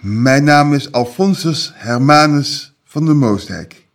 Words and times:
Mijn 0.00 0.44
naam 0.44 0.72
is 0.74 0.92
Alfonsus 0.92 1.72
Hermanus 1.74 2.76
van 2.84 3.04
de 3.04 3.14
Moosdijk. 3.14 3.88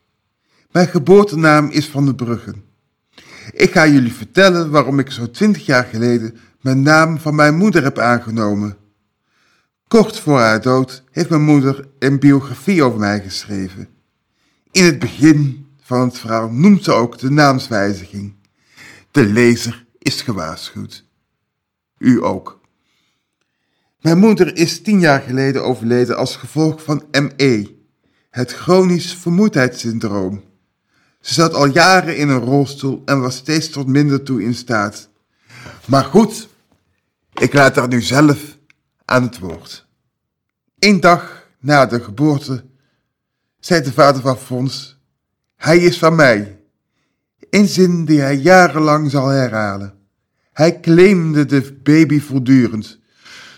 Mijn 0.72 0.88
geboortenaam 0.88 1.70
is 1.70 1.90
Van 1.90 2.06
de 2.06 2.16
Bruggen. 2.16 2.64
Ik 3.52 3.72
ga 3.72 3.88
jullie 3.88 4.14
vertellen 4.14 4.70
waarom 4.70 5.00
ik 5.00 5.12
zo 5.12 5.32
twintig 5.32 5.66
jaar 5.66 5.84
geleden 5.84 6.38
mijn 6.62 6.82
naam 6.82 7.20
van 7.20 7.36
mijn 7.36 7.58
moeder 7.58 7.84
heb 7.84 8.00
aangenomen. 8.00 8.78
Kort 9.88 10.20
voor 10.20 10.40
haar 10.40 10.62
dood 10.62 11.04
heeft 11.12 11.30
mijn 11.30 11.44
moeder 11.44 11.88
een 12.00 12.20
biografie 12.20 12.84
over 12.84 13.00
mij 13.00 13.22
geschreven. 13.22 13.88
In 14.72 14.84
het 14.84 15.00
begin 15.00 15.68
van 15.82 16.02
het 16.02 16.18
verhaal 16.18 16.50
noemt 16.50 16.84
ze 16.84 16.92
ook 16.92 17.18
de 17.18 17.32
naamswijziging. 17.32 18.36
De 19.12 19.26
lezer 19.26 19.86
is 19.98 20.22
gewaarschuwd. 20.22 21.06
U 21.98 22.24
ook. 22.24 22.64
Mijn 24.06 24.18
moeder 24.18 24.58
is 24.58 24.82
tien 24.82 25.00
jaar 25.00 25.22
geleden 25.22 25.64
overleden 25.64 26.18
als 26.18 26.36
gevolg 26.36 26.84
van 26.84 27.04
ME, 27.12 27.76
het 28.30 28.54
chronisch 28.54 29.14
vermoeidheidssyndroom. 29.16 30.44
Ze 31.20 31.34
zat 31.34 31.54
al 31.54 31.66
jaren 31.66 32.18
in 32.18 32.30
een 32.30 32.40
rolstoel 32.40 33.02
en 33.06 33.22
was 33.22 33.36
steeds 33.36 33.70
tot 33.70 33.88
minder 33.88 34.24
toe 34.24 34.44
in 34.44 34.54
staat. 34.54 35.10
Maar 35.88 36.04
goed, 36.04 36.50
ik 37.34 37.54
laat 37.54 37.76
haar 37.76 37.88
nu 37.88 38.02
zelf 38.02 38.58
aan 39.06 39.24
het 39.24 39.40
woord. 39.40 39.88
Eén 40.80 41.00
dag 41.00 41.48
na 41.60 41.86
de 41.86 42.00
geboorte 42.00 42.66
zei 43.60 43.82
de 43.82 43.94
vader 43.94 44.22
van 44.22 44.38
Fons, 44.38 45.00
hij 45.56 45.78
is 45.78 45.98
van 46.00 46.16
mij. 46.16 46.60
Een 47.50 47.68
zin 47.68 48.06
die 48.06 48.20
hij 48.20 48.36
jarenlang 48.36 49.12
zal 49.12 49.28
herhalen. 49.28 49.94
Hij 50.54 50.80
claimde 50.80 51.46
de 51.46 51.80
baby 51.84 52.20
voortdurend, 52.20 53.04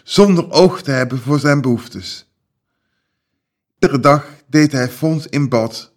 zonder 0.08 0.52
oog 0.52 0.82
te 0.82 0.92
hebben 0.92 1.20
voor 1.20 1.40
zijn 1.40 1.62
behoeftes. 1.62 2.32
Iedere 3.80 4.00
dag 4.00 4.28
deed 4.46 4.72
hij 4.72 4.90
Fons 4.90 5.28
in 5.28 5.50
bad 5.50 5.92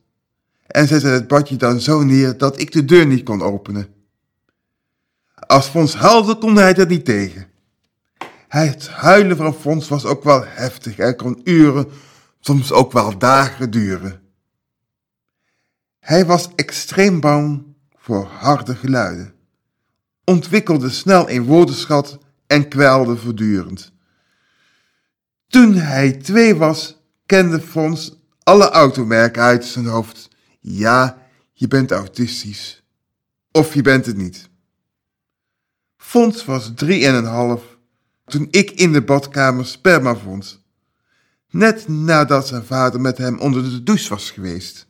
en 0.67 0.89
zette 0.89 1.07
het 1.07 1.29
badje 1.29 1.57
dan 1.57 1.81
zo 1.81 2.03
neer 2.03 2.39
dat 2.39 2.61
ik 2.61 2.73
de 2.73 2.85
deur 2.85 3.07
niet 3.07 3.23
kon 3.23 3.43
openen. 3.43 3.89
Als 5.35 5.67
Fons 5.67 5.95
huilde, 5.95 6.39
kon 6.39 6.57
hij 6.57 6.75
er 6.75 6.87
niet 6.87 7.05
tegen. 7.05 7.47
Het 8.49 8.89
huilen 8.89 9.37
van 9.37 9.55
Fons 9.55 9.89
was 9.89 10.05
ook 10.05 10.25
wel 10.25 10.45
heftig 10.45 10.99
en 10.99 11.17
kon 11.17 11.41
uren, 11.45 11.89
soms 12.41 12.73
ook 12.73 12.93
wel 12.93 13.19
dagen 13.19 13.71
duren. 13.71 14.21
Hij 16.01 16.27
was 16.27 16.49
extreem 16.55 17.21
bang 17.21 17.63
voor 17.97 18.25
harde 18.25 18.75
geluiden, 18.75 19.35
ontwikkelde 20.25 20.89
snel 20.89 21.31
een 21.31 21.45
woordenschat 21.45 22.19
en 22.47 22.69
kwelde 22.69 23.17
voortdurend. 23.17 23.99
Toen 25.51 25.75
hij 25.75 26.13
twee 26.13 26.57
was, 26.57 27.03
kende 27.27 27.61
Fons 27.61 28.17
alle 28.43 28.71
automerken 28.71 29.43
uit 29.43 29.65
zijn 29.65 29.87
hoofd. 29.87 30.29
Ja, 30.61 31.27
je 31.53 31.69
bent 31.69 31.91
autistisch. 31.91 32.83
Of 33.53 33.75
je 33.75 33.83
bent 33.83 34.07
het 34.07 34.17
niet. 34.17 34.49
Fons 35.97 36.45
was 36.45 36.73
drie 36.75 37.07
en 37.07 37.15
een 37.15 37.25
half 37.25 37.79
toen 38.25 38.49
ik 38.51 38.71
in 38.71 38.93
de 38.93 39.03
badkamer 39.03 39.67
sperma 39.67 40.17
vond. 40.17 40.63
Net 41.51 41.89
nadat 41.89 42.47
zijn 42.47 42.65
vader 42.65 43.01
met 43.01 43.19
hem 43.19 43.39
onder 43.39 43.63
de 43.63 43.83
douche 43.83 44.09
was 44.09 44.31
geweest. 44.31 44.87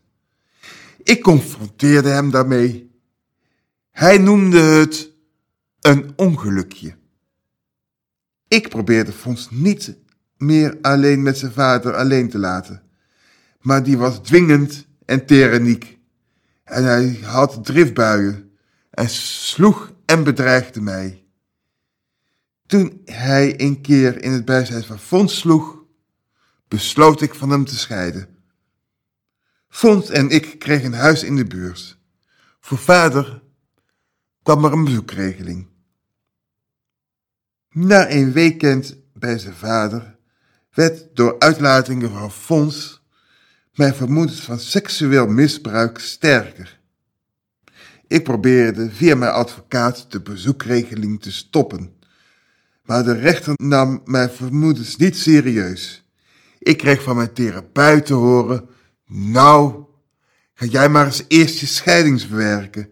Ik 1.03 1.23
confronteerde 1.23 2.09
hem 2.09 2.31
daarmee. 2.31 2.91
Hij 3.91 4.19
noemde 4.19 4.61
het 4.61 5.11
een 5.81 6.13
ongelukje. 6.17 6.97
Ik 8.49 8.69
probeerde 8.69 9.13
Fons 9.13 9.49
niet 9.51 9.97
meer 10.41 10.79
alleen 10.83 11.23
met 11.23 11.39
zijn 11.39 11.53
vader 11.53 11.95
alleen 11.95 12.29
te 12.29 12.39
laten. 12.39 12.83
Maar 13.61 13.83
die 13.83 13.99
was 13.99 14.23
dwingend 14.23 14.87
en 15.05 15.27
tereniek. 15.27 15.99
En 16.65 16.85
hij 16.85 17.19
had 17.23 17.65
driftbuien 17.65 18.51
en 18.91 19.09
sloeg 19.09 19.93
en 20.05 20.25
bedreigde 20.25 20.81
mij. 20.81 21.25
Toen 22.67 23.03
hij 23.05 23.61
een 23.61 23.81
keer 23.81 24.23
in 24.23 24.33
het 24.33 24.45
bijzijn 24.45 24.85
van 24.85 24.99
Fons 24.99 25.39
sloeg, 25.39 25.85
besloot 26.69 27.21
ik 27.21 27.35
van 27.35 27.51
hem 27.51 27.65
te 27.65 27.79
scheiden. 27.79 28.29
Fons 29.69 30.11
en 30.11 30.29
ik 30.29 30.59
kregen 30.59 30.87
een 30.87 30.99
huis 30.99 31.23
in 31.23 31.37
de 31.37 31.45
buurt. 31.45 31.99
Voor 32.61 32.79
vader 32.79 33.43
kwam 34.43 34.65
er 34.65 34.73
een 34.73 34.85
bezoekregeling. 34.85 35.69
Na 37.71 38.11
een 38.11 38.33
weekend 38.33 38.97
bij 39.13 39.39
zijn 39.39 39.55
vader 39.55 40.19
werd 40.71 41.07
door 41.15 41.39
uitlatingen 41.39 42.11
van 42.11 42.33
Fons 42.33 43.01
mijn 43.75 43.95
vermoedens 43.95 44.41
van 44.41 44.59
seksueel 44.59 45.27
misbruik 45.27 45.99
sterker. 45.99 46.81
Ik 48.07 48.25
probeerde 48.25 48.91
via 48.91 49.17
mijn 49.17 49.33
advocaat 49.33 50.13
de 50.13 50.21
bezoekregeling 50.21 51.23
te 51.23 51.33
stoppen, 51.33 51.97
maar 52.83 53.05
de 53.05 53.13
rechter 53.13 53.55
nam 53.57 54.01
mijn 54.05 54.31
vermoedens 54.31 54.97
niet 54.97 55.17
serieus. 55.17 56.05
Ik 56.59 56.79
kreeg 56.79 57.03
van 57.03 57.17
mijn 57.17 57.33
therapeut 57.33 58.07
te 58.07 58.15
horen: 58.15 58.69
Nou, 59.07 59.85
ga 60.55 60.67
jij 60.67 60.89
maar 60.89 61.07
eens 61.07 61.25
eerst 61.29 61.59
je 61.59 61.67
scheidingsverwerken. 61.67 62.89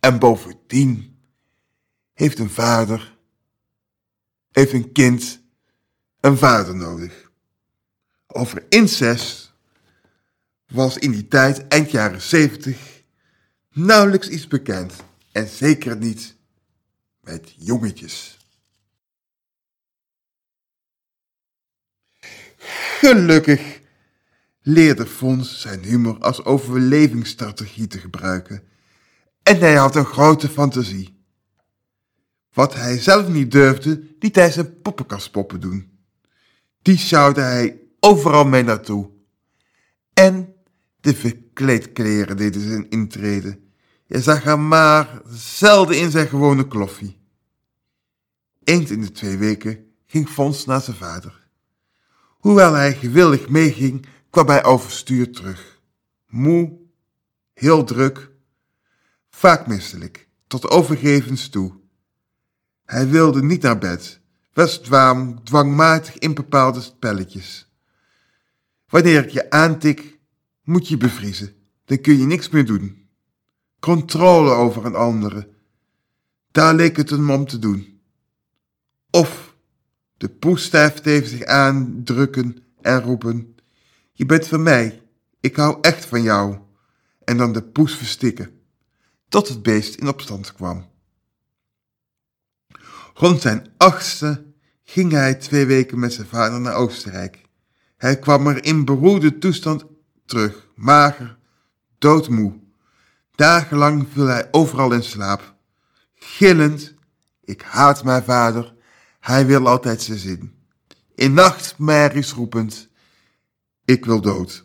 En 0.00 0.18
bovendien 0.18 1.18
heeft 2.12 2.38
een 2.38 2.50
vader, 2.50 3.16
heeft 4.50 4.72
een 4.72 4.92
kind 4.92 5.41
een 6.22 6.38
vader 6.38 6.76
nodig. 6.76 7.30
Over 8.26 8.64
incest 8.68 9.52
was 10.66 10.98
in 10.98 11.10
die 11.10 11.28
tijd, 11.28 11.68
eind 11.68 11.90
jaren 11.90 12.22
70, 12.22 13.02
nauwelijks 13.72 14.28
iets 14.28 14.46
bekend. 14.46 14.94
En 15.32 15.48
zeker 15.48 15.96
niet 15.96 16.36
met 17.20 17.54
jongetjes. 17.58 18.38
Gelukkig 22.98 23.80
leerde 24.60 25.06
Fons 25.06 25.60
zijn 25.60 25.82
humor 25.82 26.18
als 26.18 26.44
overlevingsstrategie 26.44 27.86
te 27.86 27.98
gebruiken. 27.98 28.62
En 29.42 29.58
hij 29.58 29.74
had 29.74 29.96
een 29.96 30.04
grote 30.04 30.48
fantasie. 30.48 31.24
Wat 32.52 32.74
hij 32.74 32.98
zelf 32.98 33.28
niet 33.28 33.50
durfde, 33.50 34.02
liet 34.18 34.34
hij 34.34 34.50
zijn 34.50 34.80
poppenkastpoppen 34.80 35.60
doen. 35.60 35.91
Die 36.82 36.96
sjouwde 36.96 37.40
hij 37.40 37.80
overal 38.00 38.44
mee 38.44 38.62
naartoe. 38.62 39.10
En 40.12 40.54
de 41.00 41.14
verkleedkleren 41.14 42.36
deden 42.36 42.62
zijn 42.62 42.90
intrede. 42.90 43.60
Je 44.06 44.20
zag 44.20 44.42
hem 44.42 44.68
maar 44.68 45.22
zelden 45.28 45.98
in 45.98 46.10
zijn 46.10 46.28
gewone 46.28 46.68
kloffie. 46.68 47.20
Eens 48.64 48.90
in 48.90 49.00
de 49.00 49.10
twee 49.10 49.36
weken 49.36 49.92
ging 50.06 50.28
Fons 50.28 50.64
naar 50.64 50.80
zijn 50.80 50.96
vader. 50.96 51.46
Hoewel 52.38 52.72
hij 52.72 52.94
gewillig 52.94 53.48
meeging, 53.48 54.06
kwam 54.30 54.46
hij 54.46 54.64
overstuur 54.64 55.32
terug. 55.32 55.80
Moe, 56.26 56.78
heel 57.54 57.84
druk, 57.84 58.30
vaak 59.30 59.66
misselijk, 59.66 60.28
tot 60.46 60.70
overgevens 60.70 61.48
toe. 61.48 61.80
Hij 62.84 63.08
wilde 63.08 63.42
niet 63.42 63.62
naar 63.62 63.78
bed, 63.78 64.20
was 64.52 64.78
dwaam, 64.78 65.44
dwangmatig 65.44 66.18
in 66.18 66.34
bepaalde 66.34 66.80
spelletjes. 66.80 67.70
Wanneer 68.88 69.24
ik 69.24 69.30
je 69.30 69.50
aantik, 69.50 70.18
moet 70.62 70.88
je 70.88 70.96
bevriezen, 70.96 71.54
dan 71.84 72.00
kun 72.00 72.18
je 72.18 72.26
niks 72.26 72.48
meer 72.48 72.66
doen. 72.66 73.08
Controle 73.80 74.50
over 74.50 74.84
een 74.84 74.94
andere, 74.94 75.48
daar 76.50 76.74
leek 76.74 76.96
het 76.96 77.10
hem 77.10 77.30
om 77.30 77.46
te 77.46 77.58
doen. 77.58 78.00
Of 79.10 79.56
de 80.16 80.28
poes 80.28 80.64
stijf 80.64 80.94
tegen 80.94 81.28
zich 81.28 81.44
aandrukken 81.44 82.64
en 82.80 83.00
roepen: 83.00 83.56
Je 84.12 84.26
bent 84.26 84.48
van 84.48 84.62
mij, 84.62 85.02
ik 85.40 85.56
hou 85.56 85.78
echt 85.80 86.04
van 86.04 86.22
jou. 86.22 86.58
En 87.24 87.36
dan 87.36 87.52
de 87.52 87.62
poes 87.62 87.96
verstikken, 87.96 88.60
tot 89.28 89.48
het 89.48 89.62
beest 89.62 89.94
in 89.94 90.08
opstand 90.08 90.52
kwam. 90.52 90.90
Rond 93.14 93.40
zijn 93.40 93.72
achtste 93.76 94.51
ging 94.84 95.12
hij 95.12 95.34
twee 95.34 95.66
weken 95.66 95.98
met 95.98 96.12
zijn 96.12 96.26
vader 96.26 96.60
naar 96.60 96.74
Oostenrijk. 96.74 97.42
Hij 97.96 98.18
kwam 98.18 98.46
er 98.46 98.64
in 98.64 98.84
beroerde 98.84 99.38
toestand 99.38 99.84
terug, 100.26 100.68
mager, 100.74 101.36
doodmoe. 101.98 102.60
Dagenlang 103.34 104.06
viel 104.12 104.26
hij 104.26 104.48
overal 104.50 104.92
in 104.92 105.02
slaap, 105.02 105.54
gillend: 106.14 106.94
Ik 107.44 107.62
haat 107.62 108.04
mijn 108.04 108.22
vader, 108.22 108.74
hij 109.20 109.46
wil 109.46 109.68
altijd 109.68 110.02
zijn 110.02 110.18
zin. 110.18 110.54
In 111.14 111.32
nachtmerries 111.32 112.32
roepend: 112.32 112.88
Ik 113.84 114.04
wil 114.04 114.20
dood. 114.20 114.64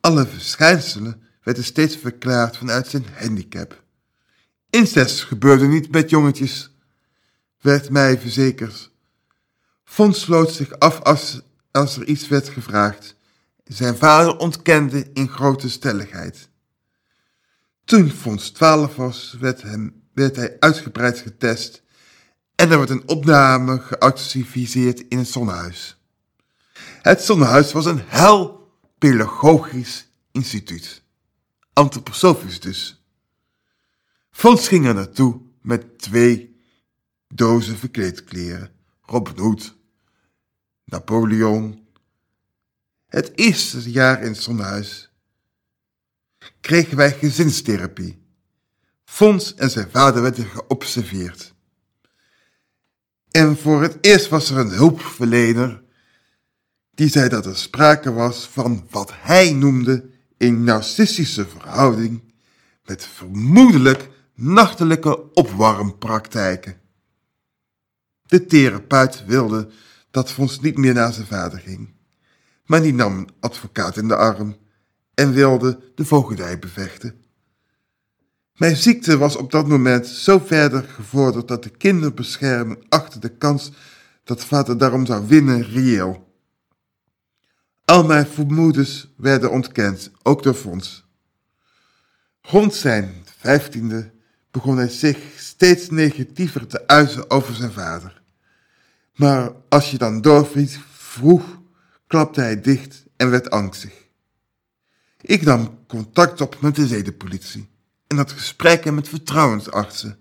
Alle 0.00 0.26
verschijnselen 0.26 1.22
werden 1.42 1.64
steeds 1.64 1.96
verklaard 1.96 2.56
vanuit 2.56 2.88
zijn 2.88 3.06
handicap. 3.14 3.82
Incest 4.70 5.22
gebeurde 5.22 5.66
niet 5.66 5.90
met 5.90 6.10
jongetjes, 6.10 6.73
werd 7.64 7.90
mij 7.90 8.18
verzekerd. 8.18 8.90
Fons 9.84 10.20
sloot 10.20 10.52
zich 10.52 10.78
af 10.78 11.00
als 11.00 11.42
als 11.74 11.96
er 11.96 12.06
iets 12.06 12.28
werd 12.28 12.48
gevraagd. 12.48 13.16
Zijn 13.64 13.96
vader 13.96 14.36
ontkende 14.36 15.10
in 15.12 15.28
grote 15.28 15.70
stelligheid. 15.70 16.48
Toen 17.84 18.10
Fons 18.10 18.50
12 18.50 18.96
was, 18.96 19.36
werd, 19.40 19.62
hem, 19.62 20.02
werd 20.12 20.36
hij 20.36 20.56
uitgebreid 20.58 21.18
getest 21.18 21.82
en 22.54 22.70
er 22.70 22.78
werd 22.78 22.90
een 22.90 23.08
opname 23.08 23.80
geactiviseerd 23.80 25.00
in 25.08 25.18
het 25.18 25.28
zonnehuis. 25.28 25.96
Het 27.02 27.22
zonnehuis 27.22 27.72
was 27.72 27.86
een 27.86 28.02
hel 28.06 28.68
pedagogisch 28.98 30.08
instituut. 30.32 31.02
Antroposofisch 31.72 32.60
dus. 32.60 33.04
Fons 34.30 34.68
ging 34.68 34.86
er 34.86 34.94
naartoe 34.94 35.40
met 35.60 35.98
twee 35.98 36.53
dozen 37.34 37.76
verkleedkleren. 37.76 38.70
Robin 39.02 39.38
Hood, 39.38 39.76
Napoleon. 40.84 41.86
Het 43.06 43.32
eerste 43.34 43.90
jaar 43.90 44.22
in 44.22 44.28
het 44.28 44.42
zonnehuis 44.42 45.12
kregen 46.60 46.96
wij 46.96 47.12
gezinstherapie. 47.12 48.22
Fons 49.04 49.54
en 49.54 49.70
zijn 49.70 49.90
vader 49.90 50.22
werden 50.22 50.44
geobserveerd. 50.44 51.54
En 53.30 53.56
voor 53.56 53.82
het 53.82 53.98
eerst 54.00 54.28
was 54.28 54.50
er 54.50 54.58
een 54.58 54.70
hulpverlener 54.70 55.82
die 56.94 57.08
zei 57.08 57.28
dat 57.28 57.46
er 57.46 57.56
sprake 57.56 58.12
was 58.12 58.46
van 58.46 58.86
wat 58.90 59.12
hij 59.14 59.52
noemde 59.52 60.10
een 60.38 60.64
narcistische 60.64 61.46
verhouding 61.46 62.32
met 62.84 63.06
vermoedelijk 63.06 64.08
nachtelijke 64.34 65.32
opwarmpraktijken. 65.32 66.80
De 68.26 68.46
therapeut 68.46 69.24
wilde 69.26 69.68
dat 70.10 70.30
Fons 70.30 70.60
niet 70.60 70.76
meer 70.76 70.94
naar 70.94 71.12
zijn 71.12 71.26
vader 71.26 71.58
ging, 71.58 71.94
maar 72.64 72.82
die 72.82 72.94
nam 72.94 73.18
een 73.18 73.28
advocaat 73.40 73.96
in 73.96 74.08
de 74.08 74.16
arm 74.16 74.56
en 75.14 75.32
wilde 75.32 75.92
de 75.94 76.04
voogdij 76.04 76.58
bevechten. 76.58 77.22
Mijn 78.54 78.76
ziekte 78.76 79.18
was 79.18 79.36
op 79.36 79.50
dat 79.50 79.68
moment 79.68 80.06
zo 80.06 80.38
verder 80.38 80.82
gevorderd 80.82 81.48
dat 81.48 81.62
de 81.62 81.70
kinderbescherming 81.70 82.84
achter 82.88 83.20
de 83.20 83.36
kans 83.36 83.72
dat 84.24 84.44
vader 84.44 84.78
daarom 84.78 85.06
zou 85.06 85.26
winnen 85.26 85.62
reëel. 85.62 86.32
Al 87.84 88.04
mijn 88.04 88.26
vermoedens 88.26 89.12
werden 89.16 89.50
ontkend, 89.50 90.10
ook 90.22 90.42
door 90.42 90.54
Fons. 90.54 91.06
Rond 92.40 92.74
zijn 92.74 93.24
vijftiende 93.38 94.13
begon 94.54 94.76
hij 94.76 94.88
zich 94.88 95.18
steeds 95.36 95.90
negatiever 95.90 96.66
te 96.66 96.86
uiten 96.86 97.30
over 97.30 97.54
zijn 97.54 97.72
vader. 97.72 98.22
Maar 99.14 99.52
als 99.68 99.90
je 99.90 99.98
dan 99.98 100.20
doorvriet 100.20 100.78
vroeg, 100.92 101.60
klapte 102.06 102.40
hij 102.40 102.60
dicht 102.60 103.04
en 103.16 103.30
werd 103.30 103.50
angstig. 103.50 103.92
Ik 105.20 105.42
nam 105.42 105.78
contact 105.86 106.40
op 106.40 106.60
met 106.60 106.74
de 106.74 106.86
zedenpolitie 106.86 107.68
en 108.06 108.16
had 108.16 108.32
gesprekken 108.32 108.94
met 108.94 109.08
vertrouwensartsen. 109.08 110.18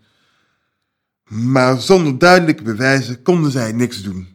Maar 1.23 1.81
zonder 1.81 2.17
duidelijke 2.17 2.63
bewijzen 2.63 3.21
konden 3.21 3.51
zij 3.51 3.71
niks 3.71 4.01
doen. 4.01 4.27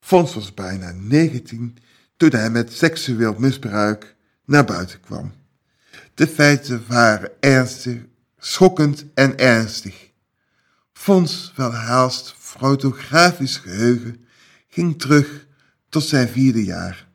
Fons 0.00 0.34
was 0.34 0.54
bijna 0.54 0.92
19 0.92 1.76
toen 2.16 2.30
hij 2.30 2.50
met 2.50 2.72
seksueel 2.72 3.34
misbruik 3.38 4.16
naar 4.44 4.64
buiten 4.64 5.00
kwam. 5.00 5.32
De 6.14 6.26
feiten 6.26 6.84
waren 6.88 7.30
ernstig, 7.40 8.02
schokkend 8.44 9.04
en 9.14 9.38
ernstig. 9.38 10.12
Fons 10.92 11.52
welhaast 11.56 12.34
fotografisch 12.38 13.56
geheugen 13.56 14.24
ging 14.68 14.98
terug 14.98 15.46
tot 15.88 16.04
zijn 16.04 16.28
vierde 16.28 16.64
jaar. 16.64 17.08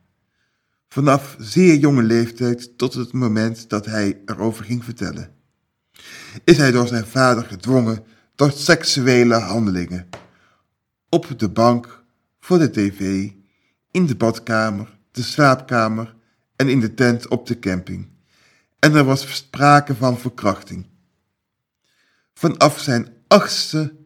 Vanaf 0.88 1.36
zeer 1.38 1.74
jonge 1.76 2.02
leeftijd 2.02 2.78
tot 2.78 2.94
het 2.94 3.12
moment 3.12 3.68
dat 3.68 3.86
hij 3.86 4.20
erover 4.26 4.64
ging 4.64 4.84
vertellen. 4.84 5.34
Is 6.44 6.56
hij 6.56 6.70
door 6.70 6.86
zijn 6.86 7.06
vader 7.06 7.44
gedwongen 7.44 8.04
tot 8.34 8.56
seksuele 8.56 9.34
handelingen. 9.34 10.08
Op 11.08 11.38
de 11.38 11.48
bank, 11.48 12.04
voor 12.40 12.58
de 12.58 12.70
tv, 12.70 13.30
in 13.90 14.06
de 14.06 14.16
badkamer, 14.16 14.98
de 15.10 15.22
slaapkamer 15.22 16.14
en 16.56 16.68
in 16.68 16.80
de 16.80 16.94
tent 16.94 17.28
op 17.28 17.46
de 17.46 17.58
camping. 17.58 18.08
En 18.78 18.94
er 18.94 19.04
was 19.04 19.34
sprake 19.36 19.94
van 19.94 20.18
verkrachting. 20.18 20.89
Vanaf 22.34 22.80
zijn 22.80 23.08
achtste 23.26 23.96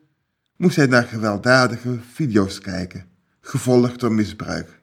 moest 0.57 0.77
hij 0.77 0.87
naar 0.87 1.05
gewelddadige 1.05 1.99
video's 2.13 2.59
kijken, 2.59 3.07
gevolgd 3.41 4.01
door 4.01 4.13
misbruik. 4.13 4.83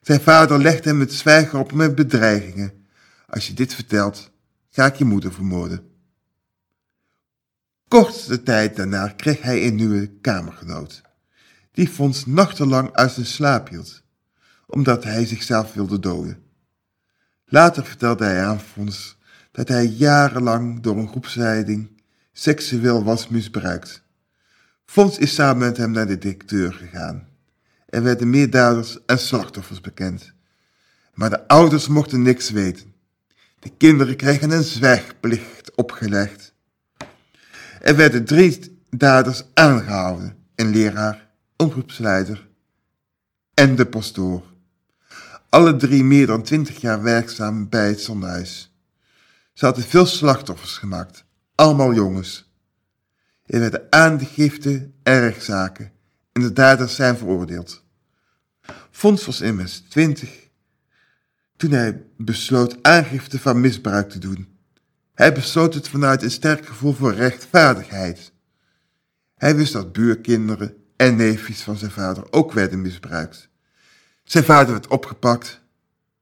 Zijn 0.00 0.20
vader 0.20 0.58
legde 0.58 0.88
hem 0.88 1.00
het 1.00 1.12
zwijgen 1.12 1.58
op 1.58 1.72
met 1.72 1.94
bedreigingen. 1.94 2.86
Als 3.28 3.46
je 3.46 3.54
dit 3.54 3.74
vertelt, 3.74 4.30
ga 4.70 4.86
ik 4.86 4.94
je 4.94 5.04
moeder 5.04 5.32
vermoorden. 5.32 5.90
Kortste 7.88 8.42
tijd 8.42 8.76
daarna 8.76 9.08
kreeg 9.08 9.42
hij 9.42 9.66
een 9.66 9.74
nieuwe 9.74 10.06
kamergenoot, 10.20 11.02
die 11.72 11.88
Fons 11.88 12.26
nachtenlang 12.26 12.92
uit 12.92 13.12
zijn 13.12 13.26
slaap 13.26 13.68
hield, 13.68 14.02
omdat 14.66 15.04
hij 15.04 15.26
zichzelf 15.26 15.72
wilde 15.72 15.98
doden. 15.98 16.42
Later 17.44 17.84
vertelde 17.84 18.24
hij 18.24 18.44
aan 18.44 18.60
Fons 18.60 19.18
dat 19.50 19.68
hij 19.68 19.86
jarenlang 19.86 20.80
door 20.80 20.96
een 20.96 21.08
groepsleiding 21.08 22.01
seksueel 22.32 23.04
was 23.04 23.28
misbruikt. 23.28 24.02
Fons 24.84 25.18
is 25.18 25.34
samen 25.34 25.58
met 25.58 25.76
hem 25.76 25.90
naar 25.90 26.06
de 26.06 26.18
directeur 26.18 26.72
gegaan. 26.72 27.28
Er 27.86 28.02
werden 28.02 28.30
meer 28.30 28.50
daders 28.50 28.98
en 29.06 29.18
slachtoffers 29.18 29.80
bekend. 29.80 30.32
Maar 31.14 31.30
de 31.30 31.48
ouders 31.48 31.88
mochten 31.88 32.22
niks 32.22 32.50
weten. 32.50 32.94
De 33.58 33.70
kinderen 33.76 34.16
kregen 34.16 34.50
een 34.50 34.62
zwijgplicht 34.62 35.74
opgelegd. 35.74 36.54
Er 37.80 37.96
werden 37.96 38.24
drie 38.24 38.80
daders 38.90 39.44
aangehouden: 39.54 40.36
een 40.54 40.70
leraar, 40.70 41.28
omroepsleider 41.56 42.48
en 43.54 43.76
de 43.76 43.86
pastoor. 43.86 44.42
Alle 45.48 45.76
drie 45.76 46.04
meer 46.04 46.26
dan 46.26 46.42
twintig 46.42 46.80
jaar 46.80 47.02
werkzaam 47.02 47.68
bij 47.68 47.88
het 47.88 48.00
zonnehuis. 48.00 48.76
Ze 49.52 49.64
hadden 49.64 49.84
veel 49.84 50.06
slachtoffers 50.06 50.78
gemaakt, 50.78 51.24
allemaal 51.62 51.94
jongens. 51.94 52.52
Er 53.46 53.60
werden 53.60 53.86
aangifte 53.90 54.90
en 55.02 55.20
rechtszaken 55.20 55.92
en 56.32 56.42
de 56.42 56.52
daders 56.52 56.94
zijn 56.94 57.16
veroordeeld. 57.16 57.84
Fons 58.90 59.26
was 59.26 59.40
immers 59.40 59.78
twintig 59.88 60.48
toen 61.56 61.70
hij 61.70 62.02
besloot 62.16 62.82
aangifte 62.82 63.38
van 63.38 63.60
misbruik 63.60 64.10
te 64.10 64.18
doen. 64.18 64.58
Hij 65.14 65.34
besloot 65.34 65.74
het 65.74 65.88
vanuit 65.88 66.22
een 66.22 66.30
sterk 66.30 66.66
gevoel 66.66 66.92
voor 66.92 67.14
rechtvaardigheid. 67.14 68.32
Hij 69.34 69.56
wist 69.56 69.72
dat 69.72 69.92
buurkinderen 69.92 70.74
en 70.96 71.16
neefjes 71.16 71.62
van 71.62 71.76
zijn 71.76 71.90
vader 71.90 72.32
ook 72.32 72.52
werden 72.52 72.80
misbruikt. 72.80 73.48
Zijn 74.24 74.44
vader 74.44 74.72
werd 74.72 74.86
opgepakt 74.86 75.60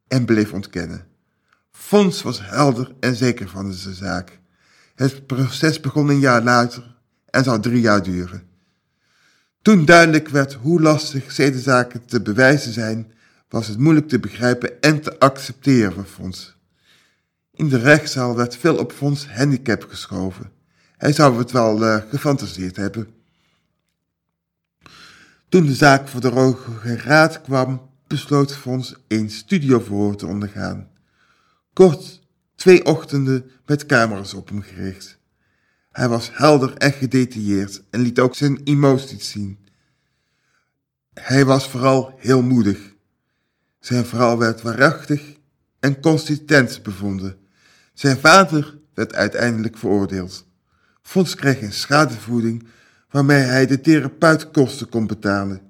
en 0.09 0.25
bleef 0.25 0.53
ontkennen. 0.53 1.07
Fons 1.71 2.23
was 2.23 2.41
helder 2.43 2.95
en 3.01 3.15
zeker 3.17 3.49
van 3.49 3.73
zijn 3.73 3.95
zaak. 3.95 4.40
Het 5.01 5.27
proces 5.27 5.81
begon 5.81 6.09
een 6.09 6.19
jaar 6.19 6.43
later 6.43 6.97
en 7.31 7.45
zou 7.45 7.61
drie 7.61 7.81
jaar 7.81 8.03
duren. 8.03 8.43
Toen 9.63 9.85
duidelijk 9.85 10.29
werd 10.29 10.53
hoe 10.53 10.81
lastig 10.81 11.33
zedenzaken 11.33 12.05
te 12.05 12.23
bewijzen 12.23 12.73
zijn, 12.73 13.13
was 13.49 13.67
het 13.67 13.79
moeilijk 13.79 14.09
te 14.09 14.19
begrijpen 14.19 14.81
en 14.81 15.01
te 15.01 15.19
accepteren 15.19 15.93
voor 15.93 16.05
Fons. 16.05 16.57
In 17.55 17.69
de 17.69 17.79
rechtszaal 17.79 18.37
werd 18.37 18.57
veel 18.57 18.77
op 18.77 18.93
Fons 18.93 19.29
handicap 19.29 19.87
geschoven. 19.89 20.53
Hij 20.97 21.13
zou 21.13 21.39
het 21.39 21.51
wel 21.51 21.83
uh, 21.83 22.03
gefantaseerd 22.09 22.77
hebben. 22.77 23.09
Toen 25.49 25.67
de 25.67 25.75
zaak 25.75 26.09
voor 26.09 26.21
de 26.21 26.29
Hoge 26.29 26.97
Raad 26.97 27.41
kwam, 27.41 27.91
besloot 28.07 28.57
Fons 28.57 28.95
een 29.09 29.31
studioverhoor 29.31 30.17
te 30.17 30.27
ondergaan. 30.27 30.89
Kort, 31.73 32.20
twee 32.61 32.85
ochtenden 32.85 33.51
met 33.67 33.87
camera's 33.87 34.35
op 34.35 34.49
hem 34.49 34.63
gericht. 34.63 35.19
Hij 35.91 36.09
was 36.09 36.31
helder 36.33 36.75
en 36.77 36.93
gedetailleerd 36.93 37.83
en 37.91 38.01
liet 38.01 38.19
ook 38.19 38.35
zijn 38.35 38.61
emoties 38.65 39.31
zien. 39.31 39.59
Hij 41.15 41.45
was 41.45 41.69
vooral 41.69 42.15
heel 42.17 42.43
moedig. 42.43 42.95
Zijn 43.79 44.05
vrouw 44.05 44.37
werd 44.37 44.63
waarachtig 44.63 45.37
en 45.79 46.01
consistent 46.01 46.83
bevonden. 46.83 47.39
Zijn 47.95 48.17
vader 48.17 48.79
werd 48.95 49.15
uiteindelijk 49.15 49.79
veroordeeld. 49.79 50.47
Fons 51.03 51.35
kreeg 51.35 51.63
een 51.63 51.73
schadevoeding 51.73 52.67
waarmee 53.11 53.43
hij 53.43 53.67
de 53.67 53.81
therapeutkosten 53.81 54.89
kon 54.89 55.07
betalen. 55.07 55.61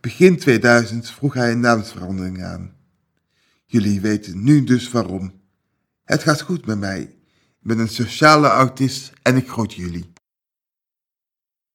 Begin 0.00 0.38
2000 0.38 1.10
vroeg 1.10 1.34
hij 1.34 1.52
een 1.52 1.60
naamsverandering 1.60 2.42
aan. 2.44 2.74
Jullie 3.66 4.00
weten 4.00 4.42
nu 4.42 4.64
dus 4.64 4.90
waarom. 4.90 5.39
Het 6.10 6.22
gaat 6.22 6.40
goed 6.40 6.66
met 6.66 6.78
mij. 6.78 7.00
Ik 7.00 7.12
ben 7.60 7.78
een 7.78 7.88
sociale 7.88 8.48
autist 8.48 9.12
en 9.22 9.36
ik 9.36 9.48
groet 9.48 9.74
jullie. 9.74 10.12